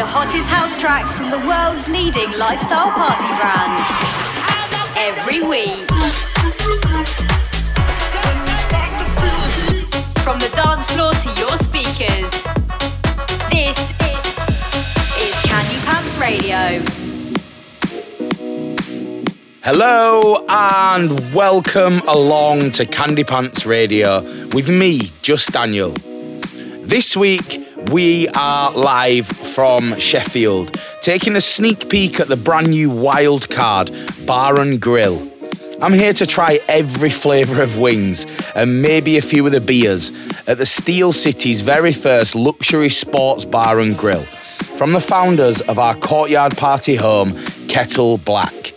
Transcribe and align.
the 0.00 0.06
hottest 0.06 0.48
house 0.48 0.74
tracks 0.78 1.12
from 1.12 1.30
the 1.30 1.38
world's 1.40 1.86
leading 1.86 2.32
lifestyle 2.38 2.90
party 2.90 3.28
brand. 3.36 3.84
Every 4.96 5.42
week. 5.42 5.86
From 10.24 10.38
the 10.38 10.50
dance 10.56 10.90
floor 10.92 11.12
to 11.12 11.28
your 11.38 11.54
speakers. 11.58 12.32
This 13.50 13.92
is, 14.00 15.34
Candy 15.44 15.78
Pants 15.84 16.16
Radio. 16.16 16.80
Hello 19.62 20.46
and 20.48 21.34
welcome 21.34 21.98
along 22.08 22.70
to 22.70 22.86
Candy 22.86 23.24
Pants 23.24 23.66
Radio 23.66 24.22
with 24.54 24.70
me, 24.70 25.12
Just 25.20 25.52
Daniel. 25.52 25.92
This 26.80 27.14
week 27.14 27.69
we 27.92 28.28
are 28.28 28.72
live 28.72 29.26
from 29.26 29.98
Sheffield, 29.98 30.80
taking 31.02 31.34
a 31.34 31.40
sneak 31.40 31.88
peek 31.88 32.20
at 32.20 32.28
the 32.28 32.36
brand 32.36 32.70
new 32.70 32.88
Wildcard 32.88 34.26
Bar 34.26 34.60
and 34.60 34.80
Grill. 34.80 35.28
I'm 35.80 35.92
here 35.92 36.12
to 36.12 36.26
try 36.26 36.60
every 36.68 37.10
flavour 37.10 37.62
of 37.62 37.78
wings 37.78 38.26
and 38.54 38.80
maybe 38.80 39.18
a 39.18 39.22
few 39.22 39.44
of 39.44 39.52
the 39.52 39.60
beers 39.60 40.12
at 40.46 40.58
the 40.58 40.66
Steel 40.66 41.10
City's 41.10 41.62
very 41.62 41.92
first 41.92 42.36
luxury 42.36 42.90
sports 42.90 43.44
bar 43.44 43.80
and 43.80 43.98
grill 43.98 44.22
from 44.22 44.92
the 44.92 45.00
founders 45.00 45.60
of 45.62 45.78
our 45.78 45.96
courtyard 45.96 46.56
party 46.56 46.94
home, 46.94 47.36
Kettle 47.66 48.18
Black. 48.18 48.72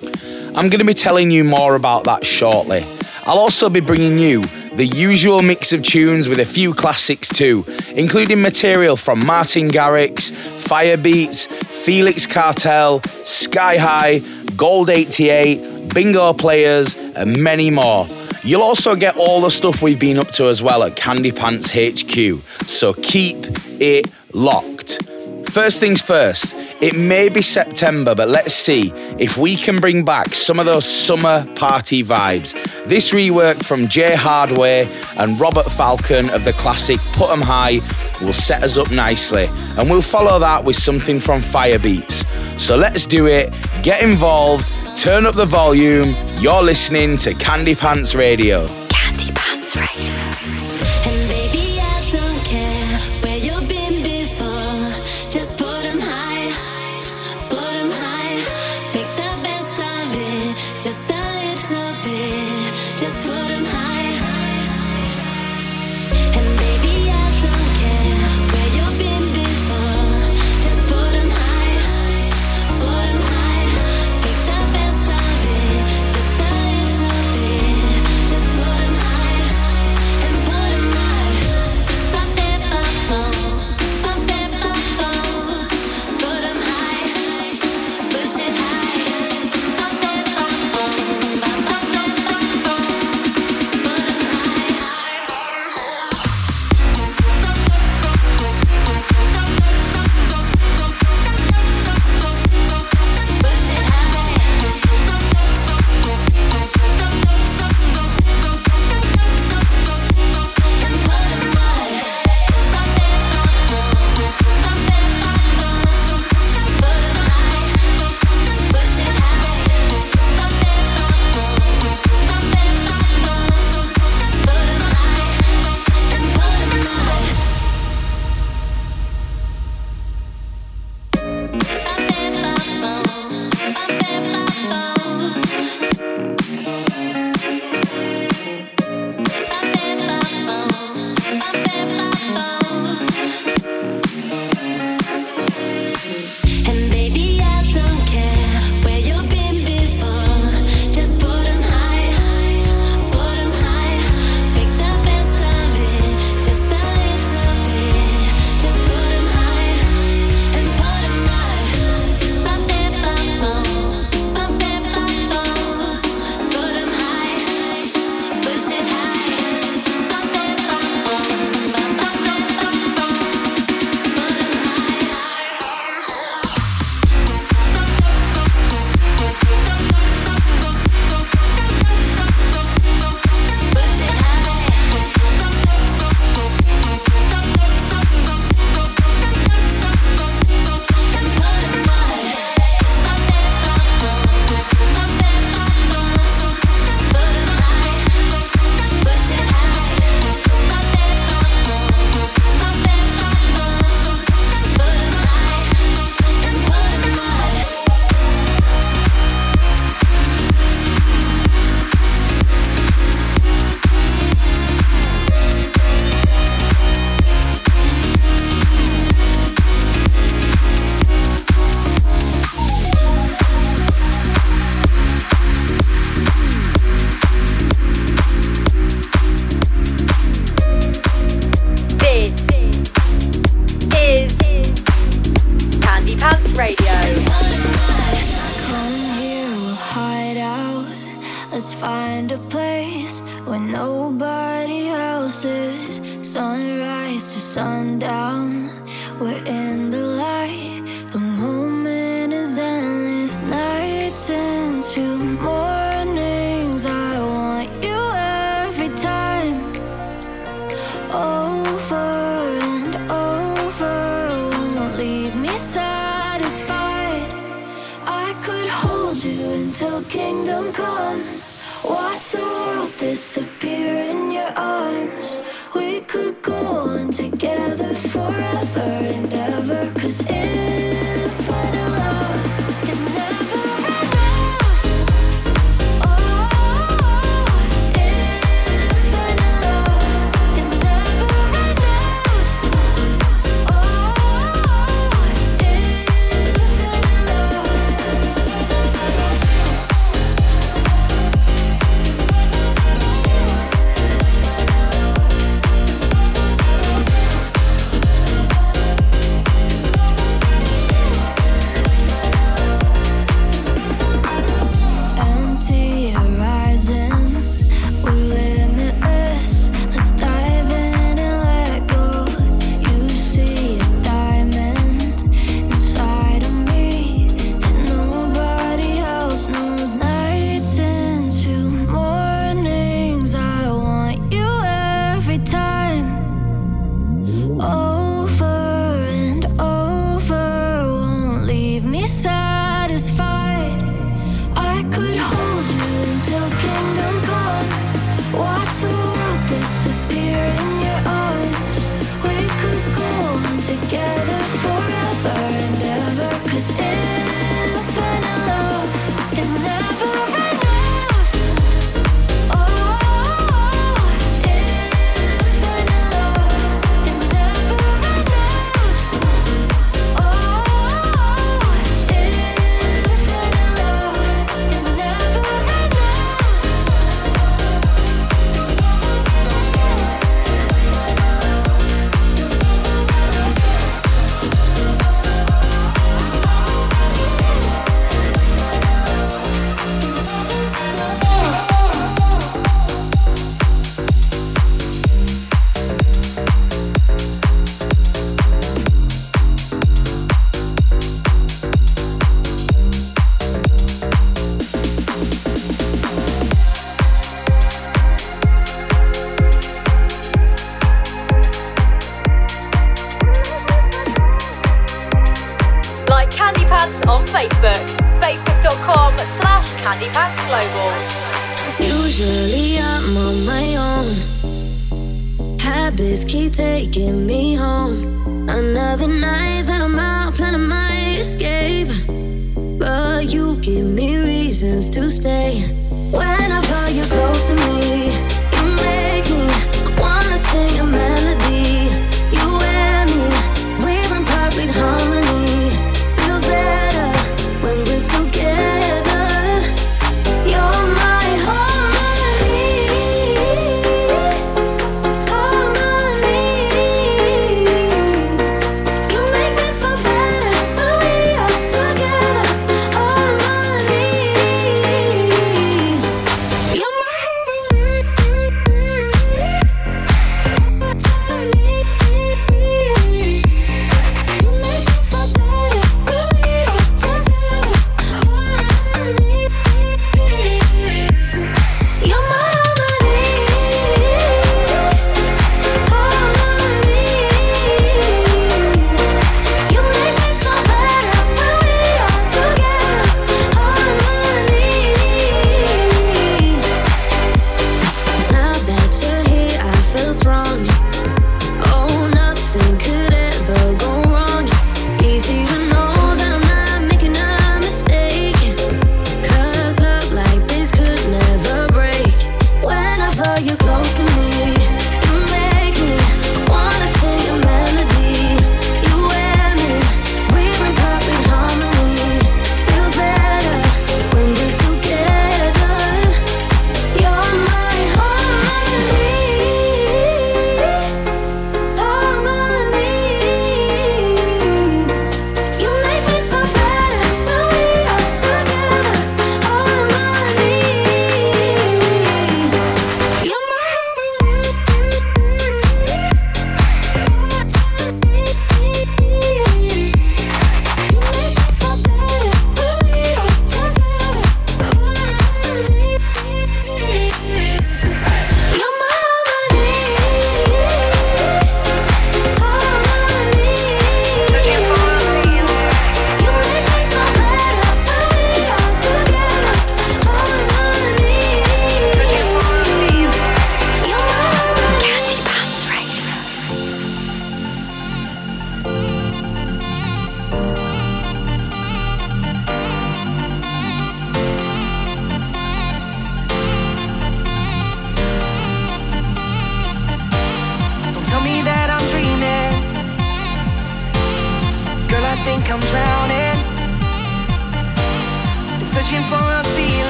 I'm 0.55 0.69
going 0.69 0.79
to 0.79 0.85
be 0.85 0.93
telling 0.93 1.29
you 1.29 1.43
more 1.43 1.75
about 1.75 2.05
that 2.05 2.25
shortly. 2.25 2.87
I'll 3.25 3.39
also 3.39 3.69
be 3.69 3.79
bringing 3.79 4.17
you 4.17 4.43
the 4.75 4.85
usual 4.85 5.41
mix 5.41 5.71
of 5.71 5.83
tunes 5.83 6.27
with 6.27 6.39
a 6.39 6.45
few 6.45 6.73
classics 6.73 7.29
too, 7.29 7.63
including 7.95 8.41
material 8.41 8.95
from 8.95 9.23
Martin 9.25 9.69
Garrix, 9.69 10.31
Firebeatz, 10.57 11.47
Felix 11.47 12.25
Cartal, 12.25 13.01
Sky 13.23 13.77
High, 13.77 14.19
Gold 14.57 14.89
88, 14.89 15.93
bingo 15.93 16.33
players, 16.33 16.95
and 17.15 17.37
many 17.37 17.69
more. 17.69 18.07
You'll 18.43 18.63
also 18.63 18.95
get 18.95 19.15
all 19.15 19.41
the 19.41 19.51
stuff 19.51 19.81
we've 19.81 19.99
been 19.99 20.17
up 20.17 20.27
to 20.29 20.47
as 20.47 20.63
well 20.63 20.83
at 20.83 20.95
Candy 20.95 21.31
Pants 21.31 21.69
HQ, 21.69 22.41
so 22.67 22.93
keep 22.93 23.37
it 23.79 24.11
locked. 24.33 25.07
First 25.49 25.79
things 25.79 26.01
first, 26.01 26.55
it 26.83 26.95
may 26.95 27.29
be 27.29 27.41
September, 27.41 28.13
but 28.13 28.29
let's 28.29 28.53
see 28.53 28.91
if 29.17 29.37
we 29.37 29.55
can 29.55 29.77
bring 29.77 30.05
back 30.05 30.35
some 30.35 30.59
of 30.59 30.65
those 30.65 30.85
summer 30.85 31.47
party 31.55 32.03
vibes. 32.03 32.53
This 32.85 33.11
rework 33.11 33.63
from 33.63 33.87
Jay 33.87 34.13
Hardway 34.13 34.85
and 35.17 35.39
Robert 35.39 35.65
Falcon 35.65 36.29
of 36.29 36.45
the 36.45 36.53
classic 36.53 36.99
Put 37.13 37.31
'em 37.31 37.41
High 37.41 37.79
will 38.21 38.33
set 38.33 38.63
us 38.63 38.77
up 38.77 38.91
nicely, 38.91 39.47
and 39.77 39.89
we'll 39.89 40.01
follow 40.01 40.37
that 40.39 40.63
with 40.63 40.75
something 40.75 41.19
from 41.19 41.41
Firebeatz. 41.41 42.25
So 42.59 42.75
let's 42.75 43.07
do 43.07 43.25
it, 43.27 43.51
get 43.81 44.03
involved, 44.03 44.69
Turn 44.95 45.25
up 45.25 45.35
the 45.35 45.45
volume. 45.45 46.15
You're 46.37 46.63
listening 46.63 47.17
to 47.17 47.33
Candy 47.33 47.75
Pants 47.75 48.15
Radio. 48.15 48.67
Candy 48.87 49.31
Pants 49.33 49.75
Radio. 49.75 50.52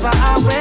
Why 0.00 0.10
I 0.14 0.38
wear 0.46 0.57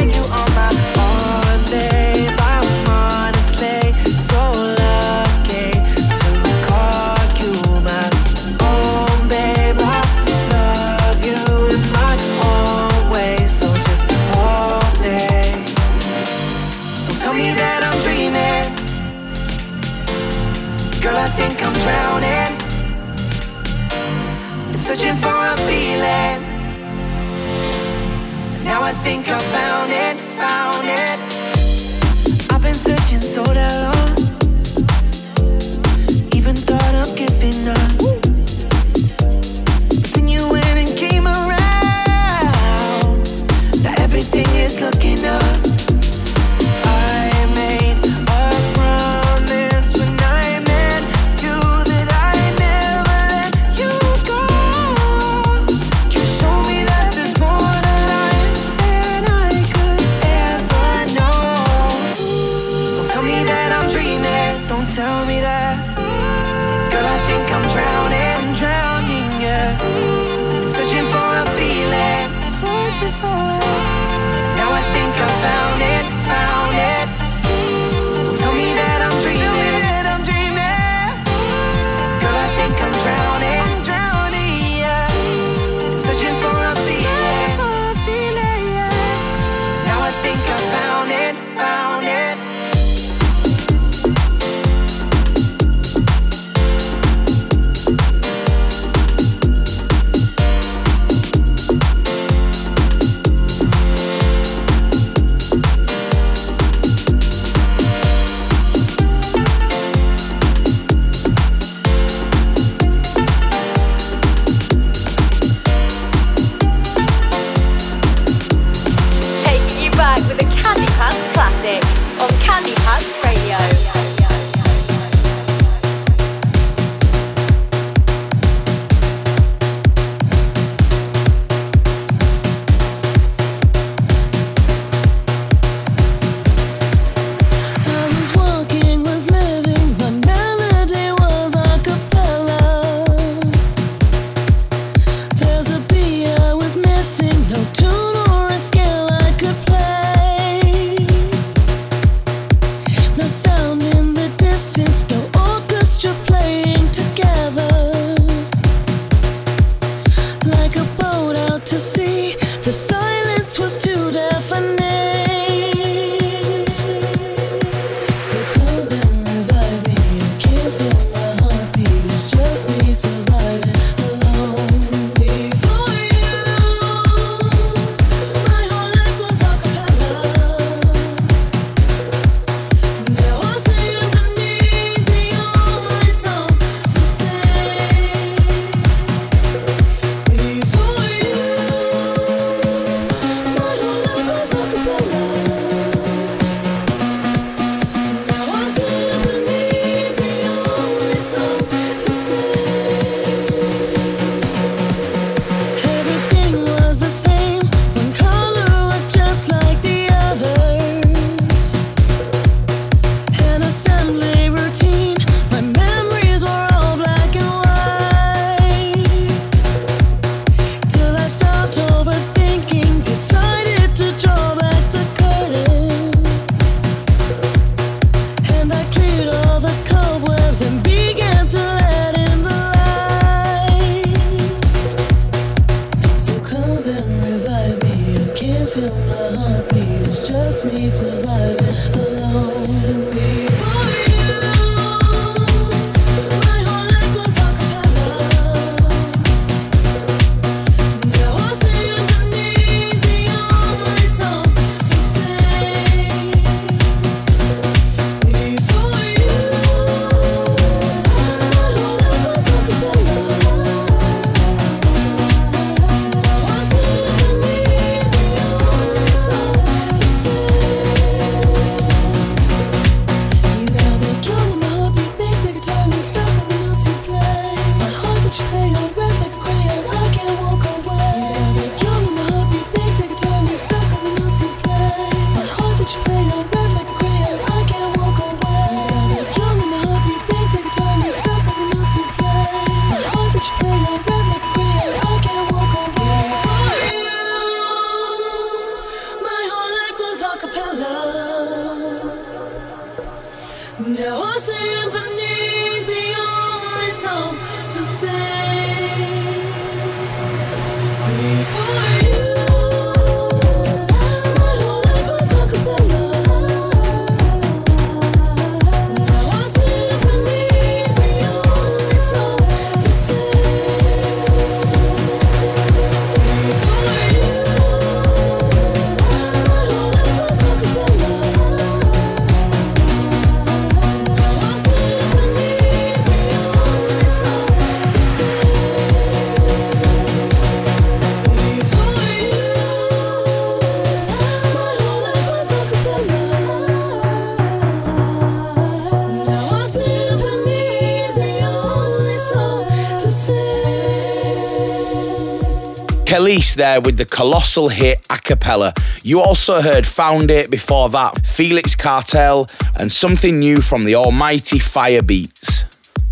Kelis 356.37 356.55
there 356.55 356.81
with 356.81 356.97
the 356.97 357.05
colossal 357.05 357.69
hit 357.69 358.01
Acapella. 358.09 358.71
You 359.03 359.21
also 359.21 359.61
heard 359.61 359.87
Found 359.87 360.29
It 360.29 360.51
before 360.51 360.89
that, 360.89 361.25
Felix 361.25 361.75
Cartal, 361.75 362.47
and 362.79 362.91
something 362.91 363.39
new 363.39 363.59
from 363.61 363.85
the 363.85 363.95
almighty 363.95 364.59
Firebeatz. 364.59 365.65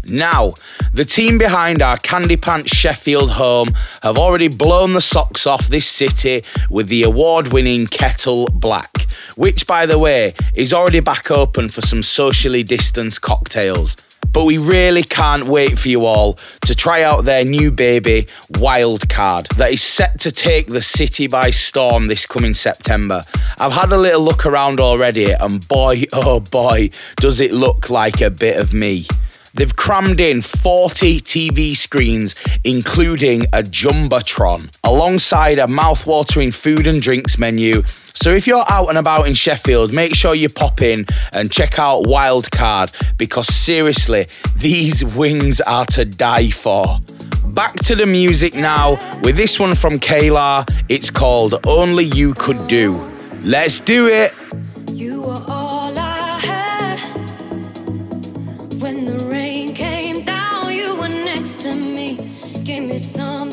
Now, 0.08 0.54
the 0.92 1.06
team 1.06 1.38
behind 1.38 1.82
our 1.82 1.98
Candy 1.98 2.38
Pants 2.38 2.76
Sheffield 2.76 3.32
home 3.32 3.70
have 4.02 4.18
already 4.18 4.48
blown 4.48 4.94
the 4.94 5.02
socks 5.02 5.46
off 5.46 5.68
this 5.68 5.88
city 5.88 6.42
with 6.70 6.88
the 6.88 7.04
award 7.04 7.54
winning 7.54 7.86
Kettle 7.86 8.48
Black, 8.54 9.08
which, 9.36 9.68
by 9.68 9.86
the 9.86 10.00
way, 10.00 10.34
is 10.56 10.74
already 10.74 11.02
back 11.02 11.30
open 11.30 11.70
for 11.70 11.82
some 11.82 12.02
socially 12.02 12.64
distanced 12.64 13.22
cocktails. 13.22 13.96
But 14.36 14.44
we 14.44 14.58
really 14.58 15.04
can't 15.04 15.46
wait 15.46 15.80
for 15.80 15.88
you 15.88 16.06
all 16.06 16.34
to 16.66 16.76
try 16.76 17.04
out 17.04 17.24
their 17.24 17.46
new 17.46 17.72
baby, 17.72 18.28
Wildcard, 18.52 19.48
that 19.56 19.72
is 19.72 19.82
set 19.82 20.20
to 20.20 20.30
take 20.30 20.68
the 20.68 20.82
city 20.82 21.28
by 21.28 21.52
storm 21.52 22.08
this 22.08 22.26
coming 22.26 22.54
September. 22.54 23.24
I've 23.58 23.72
had 23.72 23.94
a 23.94 23.98
little 23.98 24.20
look 24.20 24.46
around 24.46 24.82
already, 24.82 25.32
and 25.32 25.66
boy, 25.66 26.04
oh 26.14 26.42
boy, 26.42 26.90
does 27.16 27.40
it 27.40 27.54
look 27.54 27.90
like 27.90 28.20
a 28.20 28.30
bit 28.30 28.60
of 28.60 28.74
me. 28.74 29.08
They've 29.54 29.74
crammed 29.74 30.20
in 30.20 30.42
40 30.42 31.22
TV 31.22 31.74
screens, 31.74 32.36
including 32.66 33.44
a 33.54 33.64
Jumbotron, 33.64 34.70
alongside 34.84 35.60
a 35.60 35.70
mouth-watering 35.70 36.52
food 36.52 36.88
and 36.88 37.02
drinks 37.02 37.38
menu. 37.38 37.84
So 38.16 38.32
if 38.32 38.48
you're 38.48 38.66
out 38.70 38.88
and 38.90 38.98
about 38.98 39.28
in 39.28 39.34
Sheffield, 39.34 39.94
make 39.94 40.16
sure 40.16 40.34
you 40.34 40.50
pop 40.50 40.82
in 40.82 41.06
and 41.34 41.52
check 41.52 41.78
out 41.78 42.06
Wildcard 42.06 43.18
because 43.18 43.48
seriously, 43.48 44.28
these 44.56 45.04
wings 45.04 45.62
are 45.62 45.86
to 45.88 46.06
die 46.06 46.50
for. 46.50 47.00
Back 47.46 47.76
to 47.82 47.96
the 47.96 48.06
music 48.06 48.56
now 48.56 48.92
with 49.22 49.38
this 49.38 49.60
one 49.60 49.76
from 49.76 50.00
Kayla. 50.00 50.68
It's 50.90 51.12
called 51.12 51.56
Only 51.68 52.06
You 52.06 52.34
Could 52.34 52.68
Do. 52.68 53.12
Let's 53.42 53.80
do 53.82 54.08
it. 54.08 54.34
You 54.92 55.22
were 55.22 55.44
all 55.48 55.94
I 55.98 56.40
had. 56.40 57.00
When 58.82 59.06
the 59.06 59.28
rain 59.32 59.74
came 59.74 60.26
down, 60.26 60.74
you 60.74 60.96
were 60.96 61.10
next 61.10 61.62
to 61.64 61.76
me. 61.76 62.32
Me 62.66 62.98
something 62.98 63.45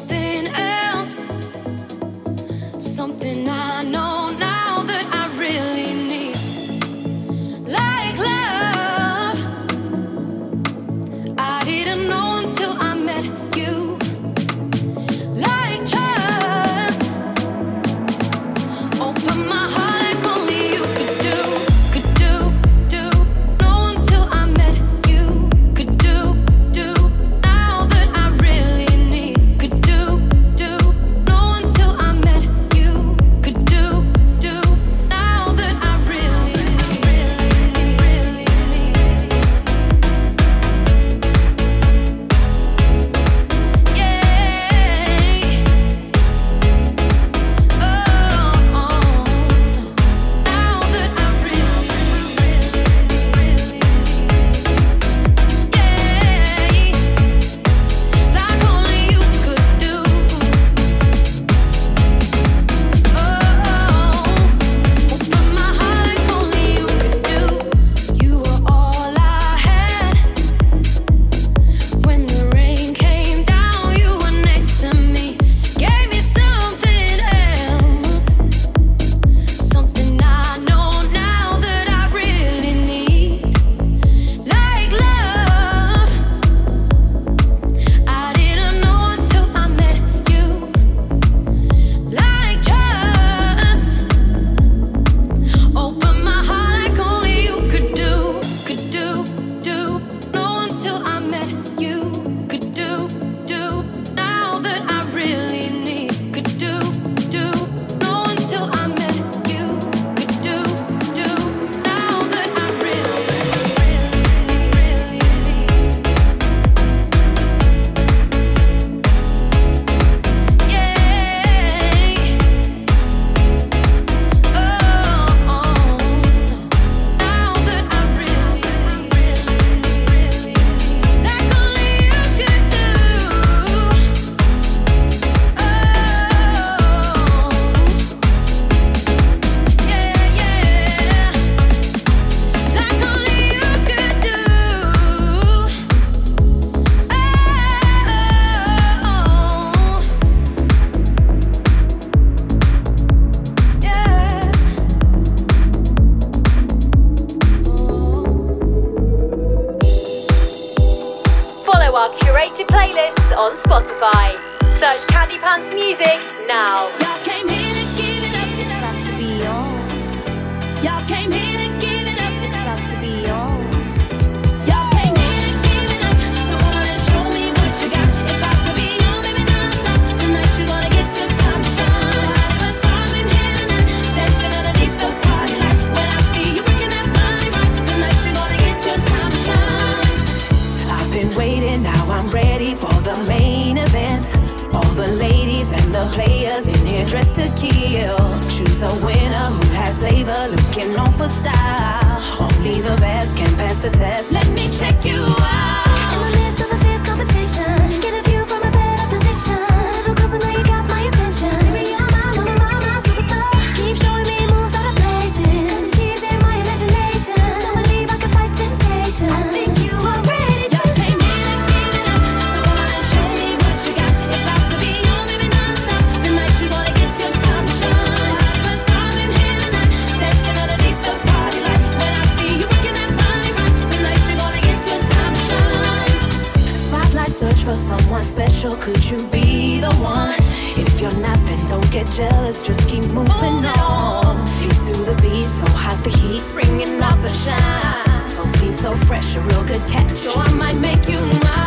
could 238.82 239.04
you 239.08 239.28
be 239.28 239.78
the 239.78 239.94
one? 239.98 240.34
If 240.76 241.00
you're 241.00 241.16
not, 241.20 241.38
then 241.46 241.64
don't 241.68 241.90
get 241.92 242.04
jealous, 242.08 242.62
just 242.62 242.88
keep 242.88 243.04
moving 243.04 243.64
on. 243.78 244.44
Feet 244.58 244.76
to 244.86 244.94
the 245.04 245.16
beat, 245.22 245.44
so 245.44 245.64
hot 245.70 246.02
the 246.02 246.10
heat's 246.10 246.52
bringing 246.52 247.00
out 247.00 247.22
the 247.22 247.32
shine. 247.32 248.26
So 248.26 248.42
clean, 248.58 248.72
so 248.72 248.96
fresh, 249.06 249.36
a 249.36 249.40
real 249.40 249.64
good 249.64 249.82
catch, 249.88 250.10
so 250.10 250.32
I 250.34 250.50
might 250.54 250.78
make 250.80 251.08
you 251.08 251.20
mine. 251.44 251.61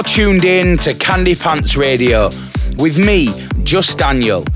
You're 0.00 0.04
tuned 0.04 0.44
in 0.46 0.78
to 0.78 0.94
Candy 0.94 1.34
Pants 1.34 1.76
Radio 1.76 2.30
with 2.78 2.96
me, 2.96 3.28
Just 3.64 3.98
Daniel. 3.98 4.46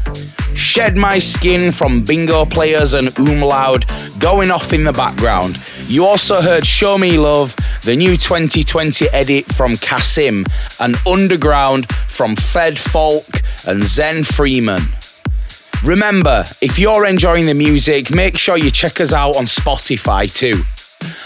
Shed 0.54 0.96
My 0.96 1.18
Skin 1.18 1.70
from 1.70 2.02
Bingo 2.02 2.46
Players 2.46 2.94
and 2.94 3.08
Oomloud 3.08 3.84
going 4.18 4.50
off 4.50 4.72
in 4.72 4.84
the 4.84 4.92
background. 4.94 5.60
You 5.86 6.06
also 6.06 6.40
heard 6.40 6.66
Show 6.66 6.96
Me 6.96 7.18
Love, 7.18 7.54
the 7.82 7.94
new 7.94 8.16
2020 8.16 9.10
edit 9.10 9.44
from 9.44 9.76
Kasim, 9.76 10.46
and 10.80 10.96
Underground 11.06 11.92
from 11.92 12.36
Fed 12.36 12.78
Folk 12.78 13.42
and 13.66 13.82
Zen 13.82 14.24
Freeman. 14.24 14.80
Remember, 15.84 16.46
if 16.62 16.78
you're 16.78 17.04
enjoying 17.04 17.44
the 17.44 17.52
music, 17.52 18.14
make 18.14 18.38
sure 18.38 18.56
you 18.56 18.70
check 18.70 18.98
us 18.98 19.12
out 19.12 19.36
on 19.36 19.44
Spotify 19.44 20.26
too. 20.34 20.62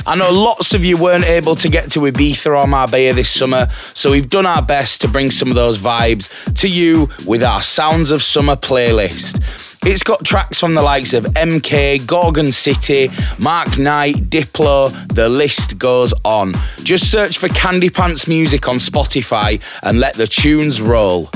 I 0.07 0.17
know 0.17 0.31
lots 0.31 0.75
of 0.75 0.85
you 0.85 0.97
weren't 0.97 1.25
able 1.25 1.57
to 1.57 1.69
get 1.69 1.91
to 1.93 2.01
Ibiza 2.01 2.57
or 2.57 2.67
Marbella 2.67 3.13
this 3.15 3.31
summer, 3.31 3.69
so 3.95 4.11
we've 4.11 4.29
done 4.29 4.47
our 4.47 4.63
best 4.63 5.01
to 5.03 5.09
bring 5.09 5.31
some 5.31 5.49
of 5.49 5.55
those 5.55 5.79
vibes 5.79 6.29
to 6.55 6.69
you 6.69 7.09
with 7.27 7.43
our 7.43 7.63
Sounds 7.63 8.11
of 8.11 8.23
Summer 8.23 8.57
playlist. 8.57 9.43
It's 9.85 10.03
got 10.03 10.25
tracks 10.25 10.61
from 10.61 10.75
the 10.75 10.83
likes 10.83 11.13
of 11.13 11.25
MK, 11.25 12.07
Gorgon 12.07 12.53
City, 12.53 13.11
Mark 13.39 13.79
Knight, 13.79 14.17
Diplo, 14.17 14.91
the 15.09 15.29
list 15.29 15.79
goes 15.79 16.13
on. 16.25 16.53
Just 16.79 17.11
search 17.11 17.39
for 17.39 17.49
Candy 17.49 17.89
Pants 17.89 18.27
Music 18.29 18.69
on 18.69 18.77
Spotify 18.77 19.63
and 19.83 20.01
let 20.01 20.15
the 20.15 20.27
tunes 20.27 20.83
roll. 20.83 21.31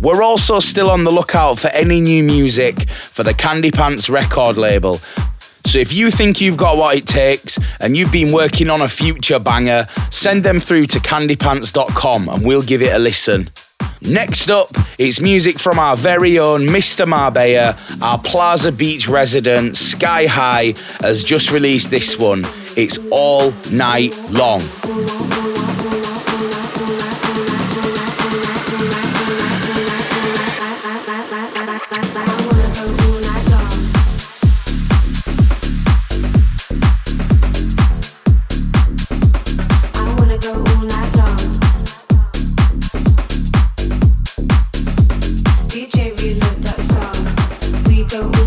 We're 0.00 0.22
also 0.22 0.60
still 0.60 0.90
on 0.90 1.04
the 1.04 1.10
lookout 1.10 1.58
for 1.58 1.68
any 1.68 2.00
new 2.00 2.22
music 2.22 2.88
for 2.90 3.22
the 3.22 3.32
Candy 3.32 3.70
Pants 3.70 4.10
record 4.10 4.58
label. 4.58 5.00
So 5.66 5.78
if 5.78 5.92
you 5.92 6.12
think 6.12 6.40
you've 6.40 6.56
got 6.56 6.76
what 6.76 6.96
it 6.96 7.06
takes 7.06 7.58
and 7.80 7.96
you've 7.96 8.12
been 8.12 8.32
working 8.32 8.70
on 8.70 8.82
a 8.82 8.88
future 8.88 9.40
banger, 9.40 9.86
send 10.10 10.44
them 10.44 10.60
through 10.60 10.86
to 10.86 10.98
candypants.com 11.00 12.28
and 12.28 12.44
we'll 12.44 12.62
give 12.62 12.82
it 12.82 12.94
a 12.94 12.98
listen. 12.98 13.50
Next 14.00 14.48
up, 14.48 14.68
it's 14.98 15.20
music 15.20 15.58
from 15.58 15.80
our 15.80 15.96
very 15.96 16.38
own 16.38 16.62
Mr. 16.62 17.06
Marbella, 17.06 17.76
our 18.00 18.18
Plaza 18.18 18.70
Beach 18.70 19.08
resident, 19.08 19.76
Sky 19.76 20.26
High, 20.26 20.74
has 21.00 21.24
just 21.24 21.50
released 21.50 21.90
this 21.90 22.16
one. 22.16 22.44
It's 22.76 22.98
all 23.10 23.52
night 23.72 24.16
long. 24.30 24.60
so 48.16 48.45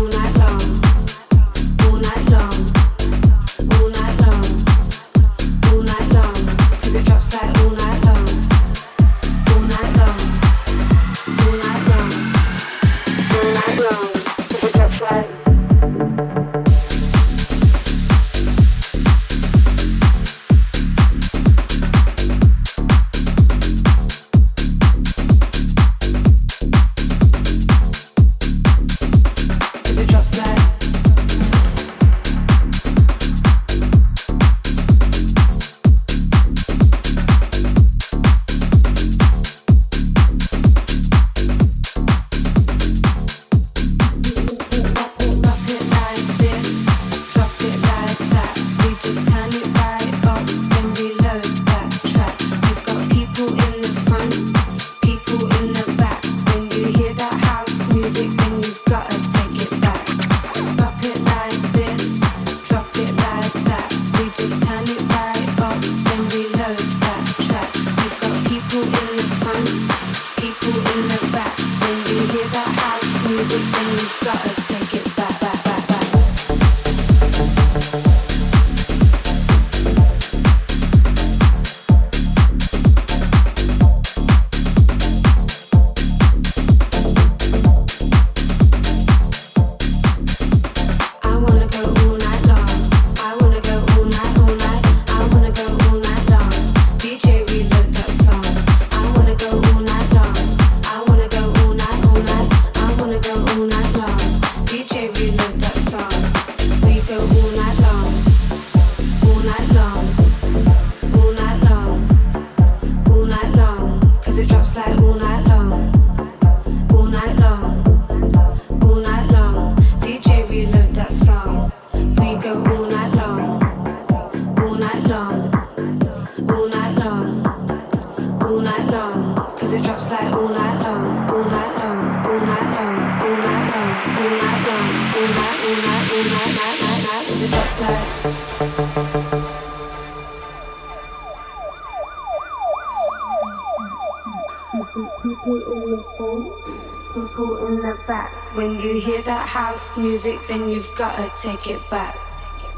house 149.50 149.96
music, 149.96 150.38
then 150.46 150.70
you've 150.70 150.94
gotta 150.94 151.28
take 151.42 151.66
it 151.66 151.82
back. 151.90 152.16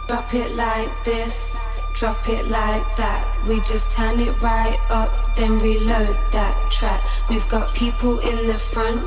Drop 0.09 0.33
it 0.33 0.57
like 0.57 0.89
this, 1.05 1.63
drop 1.93 2.27
it 2.31 2.47
like 2.49 2.87
that. 2.97 3.21
We 3.47 3.61
just 3.61 3.95
turn 3.95 4.19
it 4.19 4.33
right 4.41 4.79
up, 4.89 5.11
then 5.37 5.59
reload 5.59 6.17
that 6.33 6.57
track. 6.73 7.05
We've 7.29 7.47
got 7.51 7.75
people 7.75 8.21
in 8.21 8.47
the 8.47 8.59
front, 8.59 9.03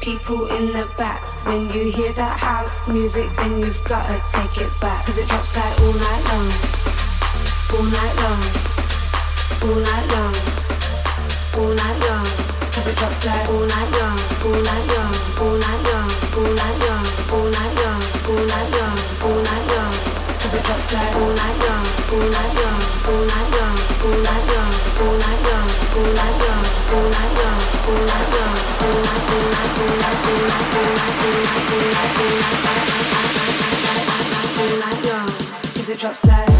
people 0.00 0.48
in 0.48 0.72
the 0.72 0.88
back. 0.98 1.22
When 1.46 1.70
you 1.70 1.92
hear 1.92 2.12
that 2.14 2.40
house 2.40 2.88
music, 2.88 3.30
then 3.36 3.60
you've 3.60 3.84
gotta 3.84 4.20
take 4.32 4.66
it 4.66 4.72
back. 4.80 5.06
Cause 5.06 5.18
it 5.18 5.28
drops 5.28 5.54
like 5.54 5.78
all 5.82 5.94
night 6.08 6.24
long, 6.30 6.48
all 7.74 7.86
night 7.98 8.14
long, 8.24 8.42
all 9.62 9.80
night 9.80 10.08
long 10.10 10.66
all 11.58 11.68
night 11.68 11.92
long. 11.92 11.95
Drops 36.06 36.24
like 36.26 36.55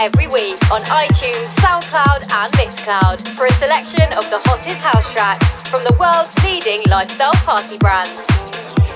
every 0.00 0.26
week 0.26 0.58
on 0.70 0.80
iTunes, 0.90 1.48
SoundCloud, 1.60 2.22
and 2.22 2.52
Mixcloud 2.54 3.26
for 3.36 3.46
a 3.46 3.52
selection 3.52 4.12
of 4.12 4.28
the 4.30 4.40
hottest 4.44 4.82
house 4.82 5.12
tracks 5.12 5.68
from 5.70 5.84
the 5.84 5.94
world's 5.98 6.34
leading 6.44 6.82
lifestyle 6.88 7.32
party 7.44 7.78
brands. 7.78 8.18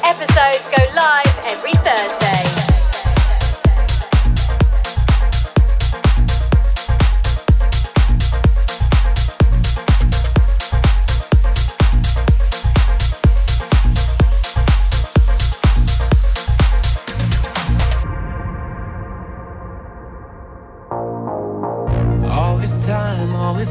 Episodes 0.05 0.69
go 0.75 0.83
live 0.95 1.35
every 1.47 1.73
Thursday. 1.85 2.32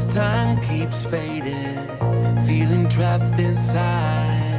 Time, 0.04 0.60
keeps 0.62 1.04
fading. 1.04 1.78
Feeling 2.46 2.88
trapped 2.88 3.38
inside. 3.38 4.52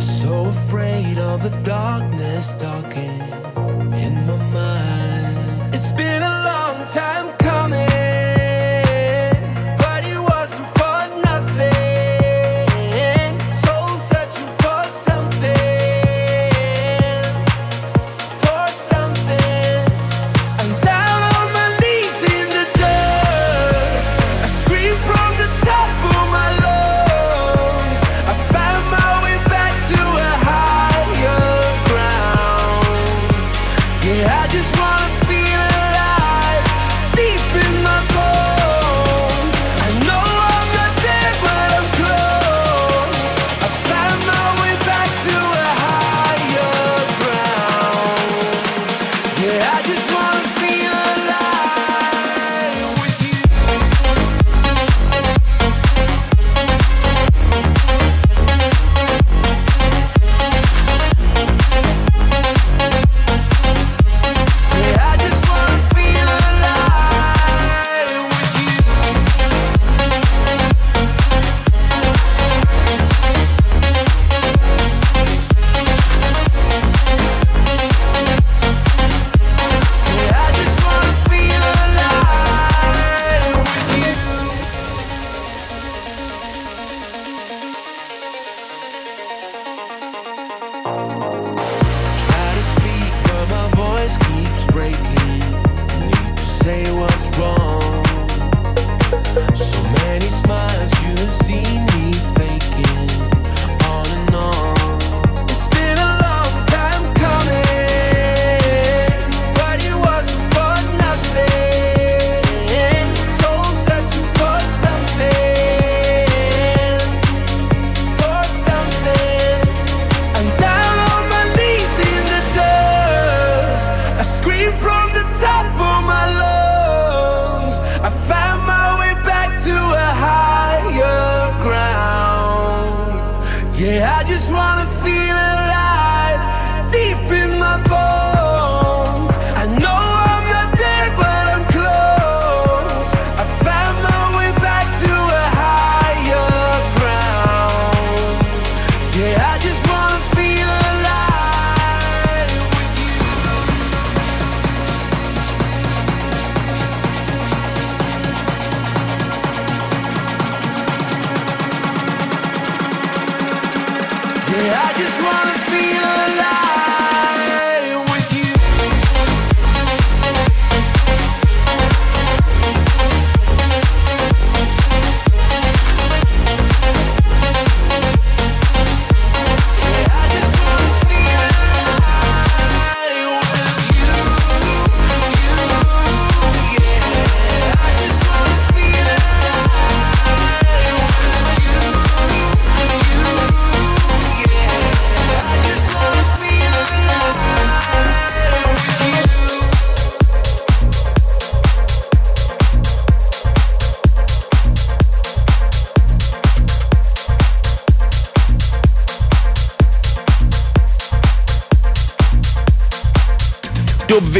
So 0.00 0.46
afraid 0.46 1.18
of 1.18 1.42
the 1.42 1.54
darkness 1.62 2.54
talking 2.56 3.20
in 4.04 4.26
my 4.26 4.36
mind. 4.36 5.74
It's 5.74 5.92
been 5.92 6.22
a 6.22 6.36
long 6.50 6.86
time 6.88 7.39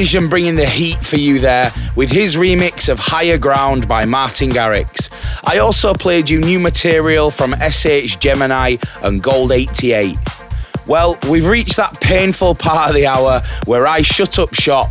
Vision 0.00 0.28
bringing 0.28 0.56
the 0.56 0.64
heat 0.64 0.96
for 0.96 1.16
you 1.16 1.40
there 1.40 1.70
with 1.94 2.10
his 2.10 2.34
remix 2.34 2.88
of 2.88 2.98
Higher 2.98 3.36
Ground 3.36 3.86
by 3.86 4.06
Martin 4.06 4.48
Garrix. 4.48 5.10
I 5.46 5.58
also 5.58 5.92
played 5.92 6.30
you 6.30 6.40
new 6.40 6.58
material 6.58 7.30
from 7.30 7.52
SH 7.52 8.16
Gemini 8.16 8.76
and 9.02 9.22
Gold 9.22 9.52
88. 9.52 10.16
Well, 10.86 11.18
we've 11.28 11.46
reached 11.46 11.76
that 11.76 12.00
painful 12.00 12.54
part 12.54 12.88
of 12.88 12.96
the 12.96 13.06
hour 13.06 13.42
where 13.66 13.86
I 13.86 14.00
shut 14.00 14.38
up 14.38 14.54
shop, 14.54 14.88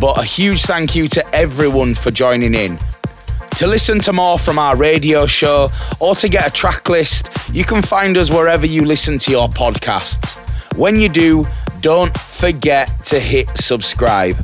but 0.00 0.18
a 0.18 0.22
huge 0.22 0.62
thank 0.62 0.94
you 0.94 1.08
to 1.08 1.34
everyone 1.34 1.96
for 1.96 2.12
joining 2.12 2.54
in. 2.54 2.78
To 3.56 3.66
listen 3.66 3.98
to 4.02 4.12
more 4.12 4.38
from 4.38 4.60
our 4.60 4.76
radio 4.76 5.26
show 5.26 5.70
or 5.98 6.14
to 6.14 6.28
get 6.28 6.46
a 6.46 6.52
track 6.52 6.88
list, 6.88 7.30
you 7.52 7.64
can 7.64 7.82
find 7.82 8.16
us 8.16 8.30
wherever 8.30 8.64
you 8.64 8.84
listen 8.84 9.18
to 9.18 9.32
your 9.32 9.48
podcasts. 9.48 10.36
When 10.78 11.00
you 11.00 11.08
do, 11.08 11.46
don't 11.80 12.16
forget 12.16 12.88
to 13.06 13.18
hit 13.18 13.58
subscribe. 13.58 14.36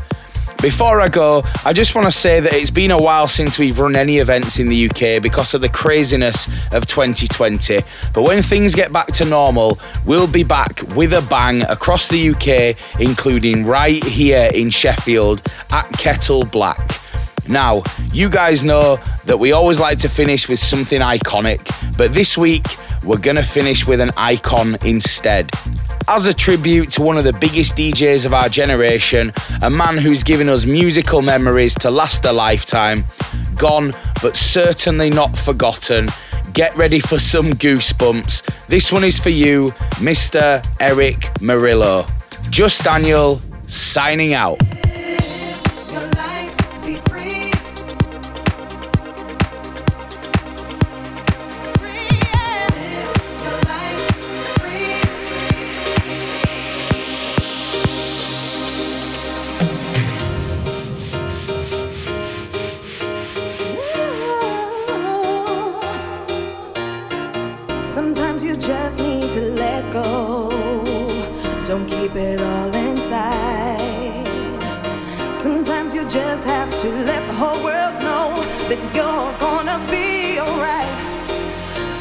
Before 0.61 1.01
I 1.01 1.09
go, 1.09 1.45
I 1.65 1.73
just 1.73 1.95
want 1.95 2.09
to 2.09 2.11
say 2.11 2.41
that 2.41 2.53
it's 2.53 2.71
been 2.71 2.91
a 2.91 3.01
while 3.01 3.29
since 3.29 3.61
we've 3.61 3.79
run 3.79 3.95
any 3.95 4.19
events 4.19 4.59
in 4.59 4.69
the 4.69 4.91
UK 4.91 5.23
because 5.23 5.55
of 5.55 5.61
the 5.61 5.69
craziness 5.69 6.49
of 6.73 6.85
2020. 6.85 7.79
But 8.13 8.25
when 8.25 8.43
things 8.43 8.75
get 8.75 8.93
back 8.93 9.07
to 9.19 9.25
normal, 9.25 9.79
we'll 10.05 10.27
be 10.27 10.43
back 10.43 10.83
with 10.97 11.13
a 11.13 11.23
bang 11.23 11.63
across 11.63 12.09
the 12.09 12.31
UK, 12.31 13.01
including 13.01 13.67
right 13.67 14.03
here 14.03 14.51
in 14.53 14.71
Sheffield 14.71 15.43
at 15.71 15.89
Kettle 15.93 16.45
Black. 16.45 17.01
Now, 17.49 17.85
you 18.13 18.29
guys 18.29 18.65
know 18.65 18.99
that 19.27 19.39
we 19.39 19.53
always 19.53 19.79
like 19.79 19.99
to 19.99 20.09
finish 20.09 20.49
with 20.49 20.59
something 20.59 21.01
iconic, 21.01 21.61
but 21.97 22.13
this 22.13 22.37
week 22.37 22.67
we're 23.05 23.19
gonna 23.19 23.45
finish 23.45 23.87
with 23.87 24.01
an 24.01 24.11
icon 24.17 24.77
instead. 24.85 25.51
As 26.07 26.27
a 26.27 26.35
tribute 26.35 26.91
to 26.93 27.03
one 27.03 27.19
of 27.19 27.25
the 27.25 27.33
biggest 27.33 27.77
DJs 27.77 28.27
of 28.27 28.33
our 28.33 28.49
generation, 28.49 29.33
a 29.63 29.71
man 29.71 29.99
who's 29.99 30.23
given 30.23 30.49
us 30.49 30.65
musical 30.65 31.23
memories 31.23 31.75
to 31.77 31.91
last 31.91 32.25
a 32.25 32.33
lifetime, 32.33 33.05
gone 33.57 33.93
but 34.23 34.37
certainly 34.37 35.11
not 35.11 35.37
forgotten. 35.37 36.09
Get 36.53 36.75
ready 36.77 37.01
for 37.01 37.19
some 37.19 37.53
goosebumps. 37.53 38.67
This 38.67 38.93
one 38.93 39.05
is 39.05 39.19
for 39.19 39.31
you, 39.31 39.71
Mr. 39.97 40.65
Erick 40.81 41.19
Morillo. 41.41 42.09
Just 42.51 42.85
Daniel, 42.85 43.41
signing 43.67 44.35
out. 44.35 44.78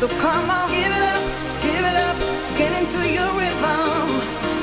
So 0.08 0.20
come 0.22 0.50
on, 0.50 0.70
give 0.70 0.88
it 0.88 1.04
up, 1.14 1.24
give 1.62 1.84
it 1.84 1.98
up, 2.08 2.16
get 2.58 2.72
into 2.80 2.98
your 3.12 3.28
rhythm. 3.36 4.08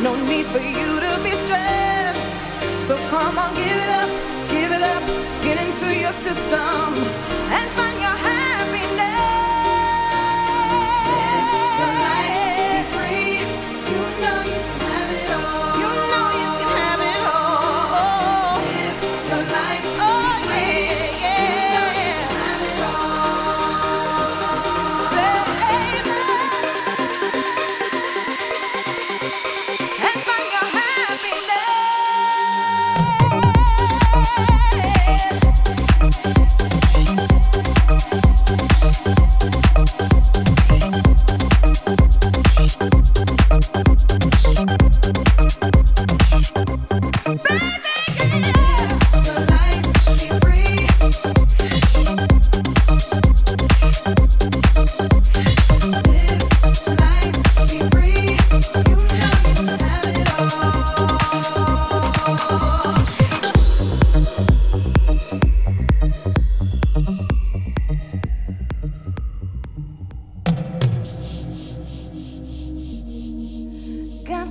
No 0.03 0.17
need 0.27 0.47
for 0.47 0.59
you 0.59 1.01
to 1.05 1.21
be 1.23 1.33
stressed. 1.45 2.37
So 2.81 2.97
come 3.11 3.37
on, 3.37 3.55
give 3.55 3.67
it 3.67 3.91
up, 4.01 4.09
give 4.49 4.73
it 4.73 4.83
up, 4.83 5.03
get 5.43 5.61
into 5.61 6.01
your 6.01 6.13
system 6.13 7.44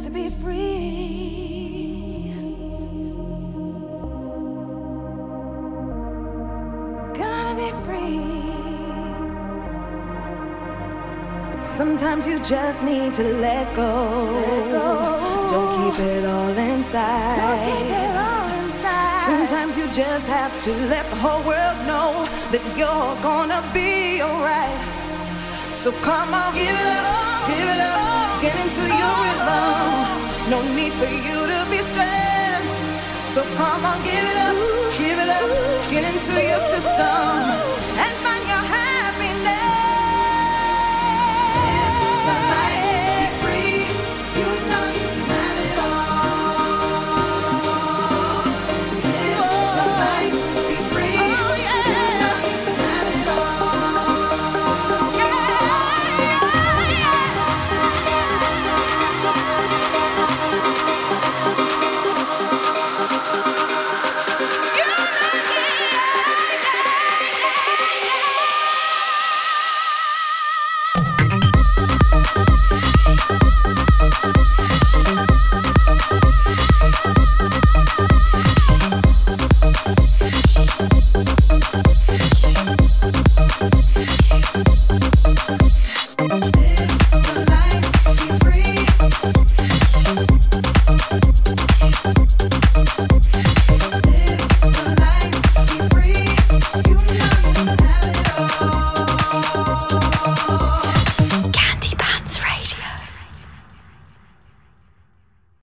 to 0.04 0.10
be 0.10 0.30
free. 0.30 2.34
Gotta 7.18 7.56
be 7.56 7.72
free. 7.86 8.20
Sometimes 11.64 12.28
you 12.28 12.38
just 12.40 12.84
need 12.84 13.16
to 13.16 13.24
let 13.24 13.74
go. 13.78 15.48
Don't 15.50 15.72
keep 15.80 15.98
it 16.02 16.26
all 16.26 16.50
inside. 16.50 17.40
Sometimes 19.26 19.78
you 19.78 19.88
just 19.94 20.28
have 20.28 20.52
to 20.64 20.72
let 20.92 21.10
the 21.12 21.16
whole 21.16 21.42
world 21.48 21.78
know 21.88 22.28
that 22.52 22.62
you're 22.78 23.16
gonna 23.24 23.64
be 23.74 24.22
alright. 24.22 24.82
So 25.72 25.94
come 26.04 26.34
on, 26.34 26.54
give 26.54 26.68
it 26.68 26.76
up, 26.76 27.48
give 27.48 27.70
it 27.70 27.80
up, 27.80 28.23
get 28.44 28.56
into 28.60 28.82
your 28.82 29.16
rhythm. 29.24 30.52
No 30.52 30.60
need 30.76 30.92
for 31.00 31.08
you 31.28 31.38
to 31.52 31.60
be 31.72 31.80
stressed. 31.92 32.84
So 33.34 33.42
come 33.56 33.86
on, 33.86 33.98
give 34.04 34.26
it 34.32 34.38
up, 34.48 34.58
give 35.00 35.18
it 35.18 35.30
up, 35.30 35.50
get 35.90 36.04
into 36.04 36.34
your 36.50 36.60
system 36.74 37.74